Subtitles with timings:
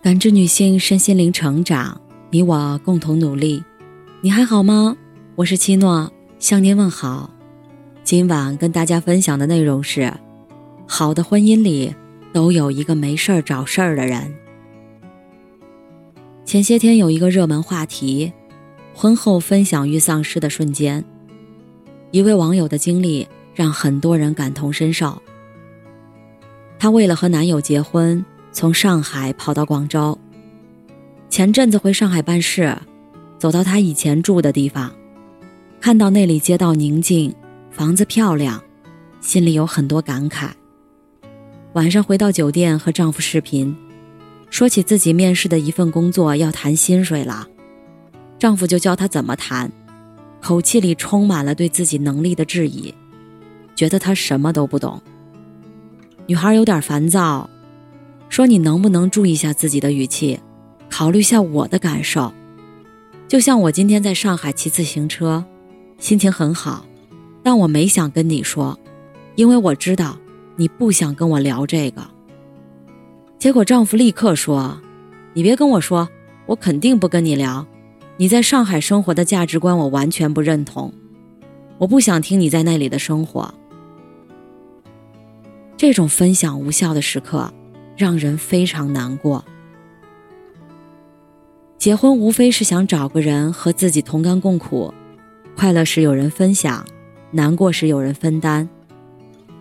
[0.00, 2.00] 感知女性身心灵成长，
[2.30, 3.60] 你我共同努力。
[4.20, 4.96] 你还好吗？
[5.34, 7.28] 我是七诺，向您问好。
[8.04, 10.12] 今晚跟大家分享的内容是：
[10.86, 11.92] 好的婚姻里
[12.32, 14.32] 都有一个没事儿找事儿的人。
[16.44, 18.32] 前些天有一个热门话题：
[18.94, 21.04] 婚后分享欲丧失的瞬间。
[22.12, 25.20] 一位网友的经历让很多人感同身受。
[26.78, 28.24] 她为了和男友结婚。
[28.58, 30.18] 从上海跑到广州。
[31.30, 32.76] 前阵子回上海办事，
[33.38, 34.92] 走到他以前住的地方，
[35.80, 37.32] 看到那里街道宁静，
[37.70, 38.60] 房子漂亮，
[39.20, 40.48] 心里有很多感慨。
[41.74, 43.76] 晚上回到酒店和丈夫视频，
[44.50, 47.46] 说起自己面试的一份工作要谈薪水了，
[48.40, 49.70] 丈夫就教她怎么谈，
[50.40, 52.92] 口气里充满了对自己能力的质疑，
[53.76, 55.00] 觉得她什么都不懂。
[56.26, 57.48] 女孩有点烦躁。
[58.28, 60.38] 说你能不能注意一下自己的语气，
[60.90, 62.32] 考虑一下我的感受。
[63.26, 65.44] 就像我今天在上海骑自行车，
[65.98, 66.86] 心情很好，
[67.42, 68.78] 但我没想跟你说，
[69.34, 70.18] 因为我知道
[70.56, 72.02] 你不想跟我聊这个。
[73.38, 74.80] 结果丈夫立刻说
[75.32, 76.08] ：“你别跟我说，
[76.46, 77.66] 我肯定不跟你聊。
[78.16, 80.92] 你在上海生活的价值观我完全不认同，
[81.78, 83.54] 我不想听你在那里的生活。”
[85.76, 87.52] 这种分享无效的时刻。
[87.98, 89.44] 让人非常难过。
[91.76, 94.94] 结婚无非是想找个人和自己同甘共苦，
[95.56, 96.86] 快乐时有人分享，
[97.30, 98.68] 难过时有人分担，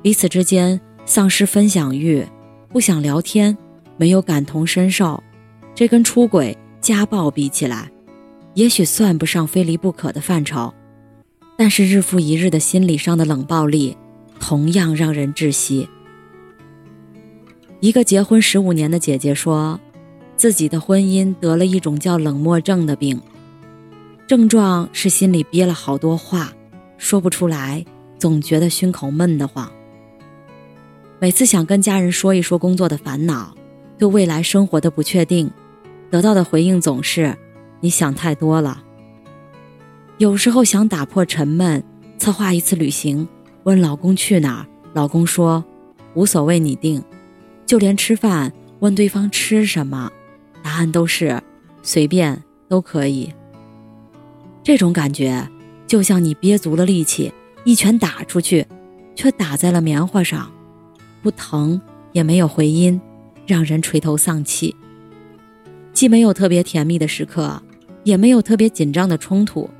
[0.00, 2.24] 彼此之间丧失分享欲，
[2.68, 3.56] 不想聊天，
[3.96, 5.22] 没有感同身受，
[5.74, 7.90] 这跟出轨、家暴比起来，
[8.54, 10.72] 也许算不上非离不可的范畴，
[11.56, 13.96] 但是日复一日的心理上的冷暴力，
[14.40, 15.88] 同样让人窒息。
[17.80, 19.80] 一个结婚十五年的姐姐说，
[20.36, 23.18] 自己的婚姻得了一种叫冷漠症的病，
[24.26, 26.52] 症状是心里憋了好多话，
[26.98, 27.82] 说不出来，
[28.18, 29.72] 总觉得胸口闷得慌。
[31.18, 33.54] 每次想跟家人说一说工作的烦恼，
[33.96, 35.50] 对未来生活的不确定，
[36.10, 37.34] 得到的回应总是
[37.80, 38.82] “你想太多了”。
[40.18, 41.82] 有时候想打破沉闷，
[42.18, 43.26] 策划一次旅行，
[43.62, 45.64] 问老公去哪儿，老公说
[46.12, 47.02] 无所谓，你定。
[47.70, 50.10] 就连吃饭问对方吃什么，
[50.60, 51.40] 答案都是
[51.84, 53.32] 随便都可以。
[54.64, 55.48] 这种感觉
[55.86, 57.32] 就像你憋足了力气，
[57.62, 58.66] 一拳打出去，
[59.14, 60.50] 却打在了棉花上，
[61.22, 61.80] 不疼
[62.10, 63.00] 也没有回音，
[63.46, 64.74] 让人垂头丧气。
[65.92, 67.62] 既没有特别甜蜜的时刻，
[68.02, 69.70] 也没有特别紧张的冲突，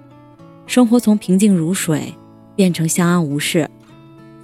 [0.65, 2.15] 生活从平静如水
[2.55, 3.69] 变成相安无事，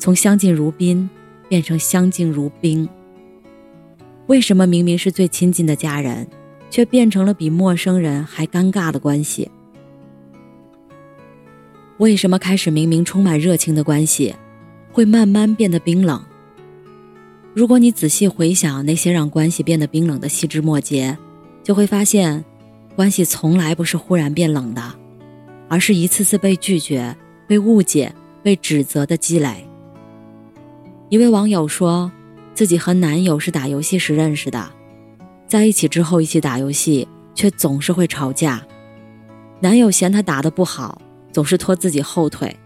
[0.01, 1.09] 从相敬如宾
[1.49, 2.89] 变成相敬如冰。
[4.27, 6.27] 为什么明明是最亲近的家人，
[6.69, 9.49] 却变成了比陌生人还尴尬的关系？
[11.99, 14.35] 为什么开始明明充满热情的关系，
[14.91, 16.21] 会慢慢变得冰冷？
[17.55, 21.17] 如果你仔细回想那些让关系变得冰冷的细枝末节，
[21.63, 22.45] 就会发现，
[22.97, 24.83] 关系从来不是忽然变冷的，
[25.69, 27.17] 而是一次次被拒绝、
[27.47, 28.13] 被误解、
[28.43, 29.65] 被指责的积累。
[31.11, 32.11] 一位网友说。
[32.57, 34.71] 自己和男友是打游戏时认识的，
[35.47, 38.67] 在一起之后一起打游戏，却总是会吵架。
[39.61, 40.99] 男友嫌她打得不好，
[41.31, 42.57] 总是拖自己后腿。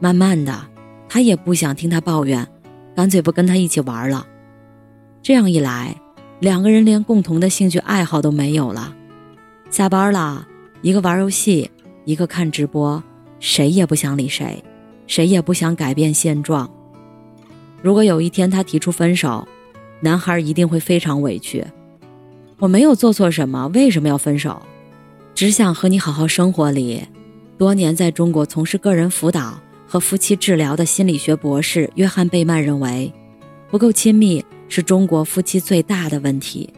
[0.00, 0.66] 慢慢的，
[1.06, 2.48] 他也不想听她抱怨，
[2.94, 4.26] 干脆不跟她一起玩了。
[5.20, 5.94] 这样一来，
[6.40, 8.96] 两个人连共同的兴趣爱好都没有了。
[9.68, 10.48] 下班了，
[10.80, 11.70] 一个玩游戏，
[12.06, 13.02] 一个看直播，
[13.38, 14.64] 谁也不想理谁，
[15.06, 16.70] 谁也不想改变现状。
[17.86, 19.46] 如果有一天他提出分手，
[20.00, 21.64] 男孩一定会非常委屈。
[22.58, 24.60] 我没有做错什么，为什么要分手？
[25.36, 27.00] 只想和你好好生活里。
[27.56, 33.12] 多年在中国从事个人辅导和夫妻治疗的心理学博士约翰贝曼认为，
[33.70, 36.68] 不够亲密是中国夫妻最大的问题，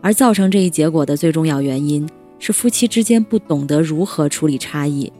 [0.00, 5.12] 而造成这一结果的最重要原因是夫妻之间不懂得如何处理差异。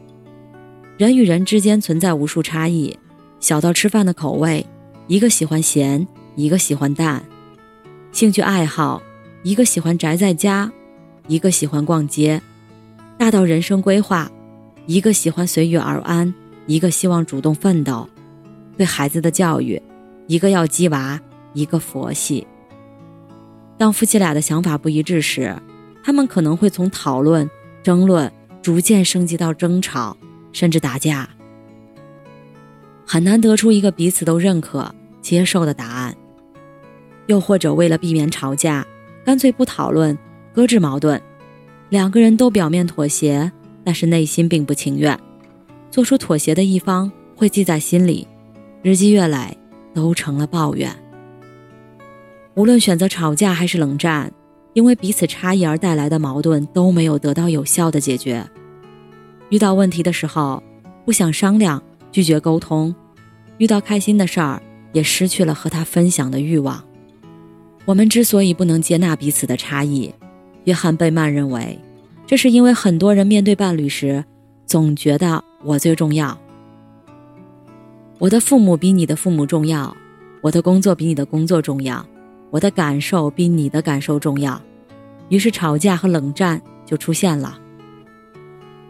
[0.95, 2.97] 人与人之间存在无数差异，
[3.41, 4.65] 小到吃饭的口味。
[5.07, 7.21] 一个喜欢咸，一个喜欢淡；
[8.11, 9.01] 兴趣爱好，
[9.43, 10.71] 一个喜欢宅在家，
[11.27, 12.39] 一个喜欢逛街；
[13.17, 14.31] 大到人生规划，
[14.85, 16.33] 一个喜欢随遇而安，
[16.65, 18.07] 一个希望主动奋斗；
[18.77, 19.81] 对孩子的教育，
[20.27, 21.19] 一个要鸡娃，
[21.53, 22.47] 一个佛系。
[23.77, 25.55] 当夫妻俩的想法不一致时，
[26.03, 27.49] 他们可能会从讨论、
[27.83, 28.31] 争论
[28.61, 30.15] 逐渐升级到争吵，
[30.53, 31.27] 甚至打架，
[33.11, 34.89] 很难得出一个彼此都认可。
[35.21, 36.15] 接受的答案，
[37.27, 38.87] 又或者为了避免吵架，
[39.25, 40.17] 干脆不讨论，
[40.53, 41.21] 搁置矛盾。
[41.89, 43.51] 两个人都表面妥协，
[43.83, 45.19] 但是内心并不情愿。
[45.89, 48.25] 做出妥协的一方会记在心里，
[48.81, 49.57] 日积月累，
[49.93, 50.89] 都成了抱怨。
[52.53, 54.31] 无论选择吵架还是冷战，
[54.71, 58.49] 因为彼此差异而带来的矛盾都没有得到有效的解决。
[59.49, 60.63] 遇到问题的时候，
[61.05, 62.93] 不想商量，拒绝沟通；
[63.57, 64.61] 遇到开心的事儿，
[64.91, 66.83] 也失去了和他分享的欲望。
[67.85, 70.13] 我们之所以不能接纳彼此的差异，
[70.65, 71.79] 约翰贝曼认为，
[72.27, 74.23] 这是因为很多人面对伴侣时，
[74.65, 76.37] 总觉得我最重要，
[78.19, 79.95] 我的父母比你的父母重要，
[80.41, 82.05] 我的工作比你的工作重要，
[82.49, 84.61] 我的感受比你的感受重要，
[85.29, 87.59] 于是吵架和冷战就出现了。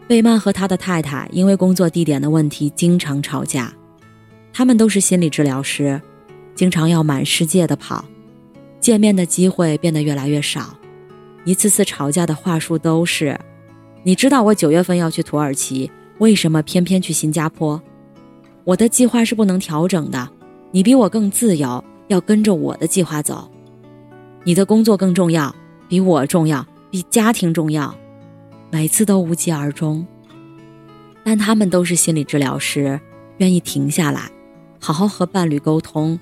[0.08, 3.72] 贝曼和他的太太因为工作地点的问题经常吵架，
[4.52, 6.00] 他们都是心理治疗师，
[6.54, 8.04] 经常要满世界的跑。
[8.78, 10.76] 见面的机会变得越来越少，
[11.44, 13.38] 一次次吵架的话术都是
[14.02, 17.80] ：“你知道我九月份要去土耳其，为什么偏偏去新加坡？
[18.64, 20.28] 我的计划是不能调整的，
[20.72, 23.48] 你比我更自由，要跟着我的计划走。
[24.42, 25.54] 你的工作更重要，
[25.88, 27.94] 比我重要，比家庭重要。”
[28.74, 30.06] 每次都无疾而终。
[31.22, 32.98] 但他们都是心理治疗师，
[33.36, 34.30] 愿意停下来，
[34.80, 36.18] 好好和伴侣沟通。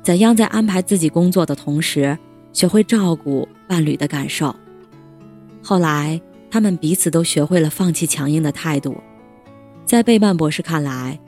[0.00, 2.16] 怎样在安排自己工作的同时，
[2.52, 4.54] 学会照顾伴侣的感受？
[5.60, 8.96] 后来，他们彼此都学会了放弃强硬的态度。
[9.84, 11.18] 在贝曼博士看来，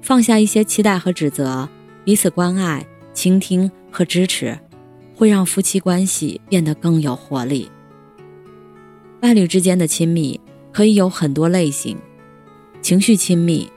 [0.00, 1.68] 放下一些期待和指责，
[2.04, 4.56] 彼此关爱、倾听和支持，
[5.16, 7.68] 会让夫妻关系变得更有活力。
[9.22, 10.40] 伴侣之间的亲密
[10.72, 11.96] 可以有很多类型：
[12.80, 13.70] 情绪亲密，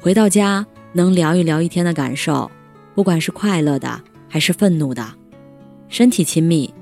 [0.00, 2.48] 回到家能聊一聊一天的感受。
[2.94, 5.04] 不管是快乐的还是愤怒的，
[5.88, 6.72] 身体亲密，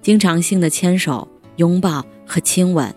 [0.00, 2.92] 经常性的牵手、拥抱和亲吻，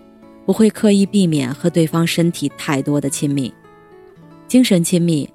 [0.48, 3.54] 不会刻意避免和对方身体太多的亲密；
[4.48, 5.30] 精神亲密，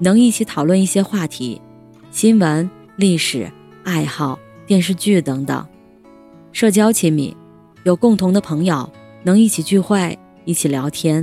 [0.00, 1.62] 能一起讨论一些话题，
[2.10, 3.48] 新闻、历史、
[3.84, 4.36] 爱好、
[4.66, 5.64] 电视剧等等；
[6.50, 7.36] 社交亲密，
[7.84, 8.90] 有共同的朋友，
[9.24, 11.22] 能一起聚会、一起聊天；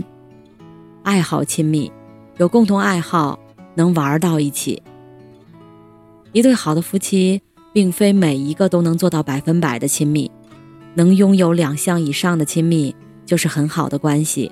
[1.02, 1.92] 爱好亲密，
[2.38, 3.40] 有共同爱好，
[3.74, 4.84] 能玩到一起。
[6.34, 7.42] 一对好的夫妻，
[7.74, 10.30] 并非每一个都能做到百分百的亲密，
[10.94, 14.52] 能拥有两项以上的亲密就是很好的关系。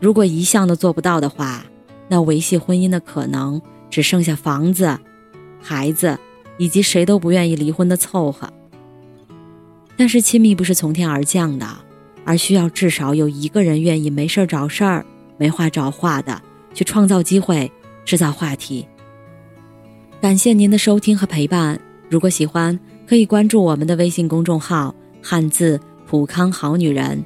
[0.00, 1.64] 如果一项都做不到的话，
[2.08, 3.58] 那维系婚姻的可能
[3.88, 4.98] 只剩下房子、
[5.62, 6.18] 孩子，
[6.58, 8.52] 以及谁都不愿意离婚的凑合。
[9.96, 11.66] 但是亲密不是从天而降的，
[12.24, 15.04] 而需要至少有一个人愿意没事儿找事儿、
[15.36, 16.40] 没话找话的
[16.74, 17.70] 去创造机会、
[18.04, 18.86] 制造话题。
[20.20, 21.80] 感谢您的收听和陪伴。
[22.08, 27.22] 如果喜欢，可以关注我们的微信公众号“汉字普康好女人”，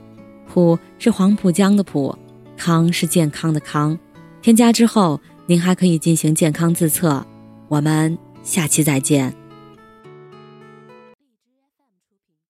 [0.52, 2.16] 普是黄浦江的浦，
[2.56, 3.98] 康是健康的康。
[4.40, 7.24] 添加之后，您还可以进行健康自测。
[7.68, 9.45] 我们下期再见。